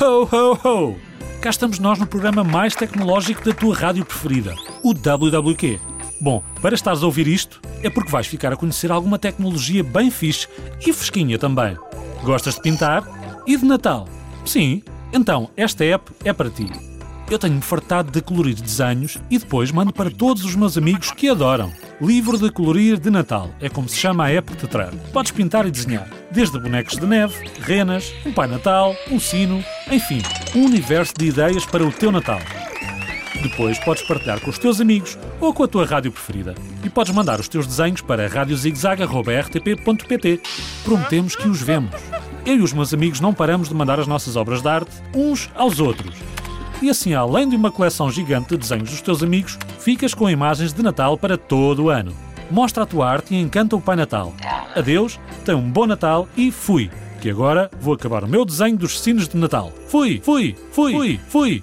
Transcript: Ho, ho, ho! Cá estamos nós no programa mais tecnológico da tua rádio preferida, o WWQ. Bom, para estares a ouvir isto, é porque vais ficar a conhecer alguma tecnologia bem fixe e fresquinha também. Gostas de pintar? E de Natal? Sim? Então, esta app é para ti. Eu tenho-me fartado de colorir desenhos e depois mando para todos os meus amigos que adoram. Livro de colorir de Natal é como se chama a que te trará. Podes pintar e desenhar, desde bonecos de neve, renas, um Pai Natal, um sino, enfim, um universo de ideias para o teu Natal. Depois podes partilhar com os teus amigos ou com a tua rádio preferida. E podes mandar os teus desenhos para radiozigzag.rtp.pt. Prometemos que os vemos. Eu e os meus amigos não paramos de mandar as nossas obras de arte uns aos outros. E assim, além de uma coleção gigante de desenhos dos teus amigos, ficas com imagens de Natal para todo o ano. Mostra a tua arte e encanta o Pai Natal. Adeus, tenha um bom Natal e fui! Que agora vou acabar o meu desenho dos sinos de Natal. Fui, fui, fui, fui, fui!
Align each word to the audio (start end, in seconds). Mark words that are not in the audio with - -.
Ho, 0.00 0.28
ho, 0.30 0.58
ho! 0.64 0.96
Cá 1.40 1.50
estamos 1.50 1.78
nós 1.78 1.98
no 1.98 2.06
programa 2.06 2.42
mais 2.42 2.74
tecnológico 2.74 3.44
da 3.44 3.52
tua 3.52 3.76
rádio 3.76 4.04
preferida, 4.04 4.54
o 4.82 4.92
WWQ. 4.92 5.78
Bom, 6.20 6.42
para 6.60 6.74
estares 6.74 7.02
a 7.02 7.06
ouvir 7.06 7.28
isto, 7.28 7.60
é 7.82 7.88
porque 7.88 8.10
vais 8.10 8.26
ficar 8.26 8.52
a 8.52 8.56
conhecer 8.56 8.90
alguma 8.90 9.18
tecnologia 9.18 9.84
bem 9.84 10.10
fixe 10.10 10.48
e 10.84 10.92
fresquinha 10.92 11.38
também. 11.38 11.76
Gostas 12.24 12.56
de 12.56 12.62
pintar? 12.62 13.04
E 13.46 13.56
de 13.56 13.64
Natal? 13.64 14.08
Sim? 14.44 14.82
Então, 15.12 15.48
esta 15.56 15.84
app 15.84 16.10
é 16.24 16.32
para 16.32 16.50
ti. 16.50 16.68
Eu 17.30 17.38
tenho-me 17.38 17.62
fartado 17.62 18.10
de 18.10 18.20
colorir 18.20 18.54
desenhos 18.60 19.18
e 19.30 19.38
depois 19.38 19.70
mando 19.70 19.92
para 19.92 20.10
todos 20.10 20.44
os 20.44 20.56
meus 20.56 20.76
amigos 20.76 21.12
que 21.12 21.28
adoram. 21.28 21.72
Livro 22.04 22.38
de 22.38 22.50
colorir 22.50 22.98
de 22.98 23.08
Natal 23.08 23.48
é 23.58 23.70
como 23.70 23.88
se 23.88 23.96
chama 23.96 24.26
a 24.26 24.42
que 24.42 24.54
te 24.54 24.66
trará. 24.66 24.92
Podes 25.10 25.32
pintar 25.32 25.66
e 25.66 25.70
desenhar, 25.70 26.06
desde 26.30 26.60
bonecos 26.60 26.98
de 26.98 27.06
neve, 27.06 27.48
renas, 27.60 28.12
um 28.26 28.32
Pai 28.32 28.46
Natal, 28.46 28.94
um 29.10 29.18
sino, 29.18 29.64
enfim, 29.90 30.20
um 30.54 30.66
universo 30.66 31.14
de 31.16 31.24
ideias 31.24 31.64
para 31.64 31.82
o 31.82 31.90
teu 31.90 32.12
Natal. 32.12 32.40
Depois 33.42 33.78
podes 33.78 34.02
partilhar 34.02 34.38
com 34.40 34.50
os 34.50 34.58
teus 34.58 34.82
amigos 34.82 35.18
ou 35.40 35.54
com 35.54 35.64
a 35.64 35.68
tua 35.68 35.86
rádio 35.86 36.12
preferida. 36.12 36.54
E 36.84 36.90
podes 36.90 37.14
mandar 37.14 37.40
os 37.40 37.48
teus 37.48 37.66
desenhos 37.66 38.02
para 38.02 38.28
radiozigzag.rtp.pt. 38.28 40.42
Prometemos 40.84 41.34
que 41.34 41.48
os 41.48 41.62
vemos. 41.62 41.94
Eu 42.44 42.56
e 42.56 42.62
os 42.62 42.74
meus 42.74 42.92
amigos 42.92 43.20
não 43.20 43.32
paramos 43.32 43.70
de 43.70 43.74
mandar 43.74 43.98
as 43.98 44.06
nossas 44.06 44.36
obras 44.36 44.60
de 44.60 44.68
arte 44.68 44.90
uns 45.14 45.48
aos 45.54 45.80
outros. 45.80 46.14
E 46.84 46.90
assim, 46.90 47.14
além 47.14 47.48
de 47.48 47.56
uma 47.56 47.72
coleção 47.72 48.10
gigante 48.10 48.50
de 48.50 48.58
desenhos 48.58 48.90
dos 48.90 49.00
teus 49.00 49.22
amigos, 49.22 49.58
ficas 49.78 50.12
com 50.12 50.28
imagens 50.28 50.70
de 50.70 50.82
Natal 50.82 51.16
para 51.16 51.38
todo 51.38 51.84
o 51.84 51.88
ano. 51.88 52.14
Mostra 52.50 52.82
a 52.82 52.86
tua 52.86 53.10
arte 53.10 53.32
e 53.34 53.40
encanta 53.40 53.74
o 53.74 53.80
Pai 53.80 53.96
Natal. 53.96 54.34
Adeus, 54.76 55.18
tenha 55.46 55.56
um 55.56 55.62
bom 55.62 55.86
Natal 55.86 56.28
e 56.36 56.52
fui! 56.52 56.90
Que 57.22 57.30
agora 57.30 57.70
vou 57.80 57.94
acabar 57.94 58.22
o 58.22 58.28
meu 58.28 58.44
desenho 58.44 58.76
dos 58.76 59.00
sinos 59.00 59.26
de 59.26 59.34
Natal. 59.38 59.72
Fui, 59.88 60.20
fui, 60.22 60.54
fui, 60.72 60.92
fui, 60.92 61.20
fui! 61.26 61.62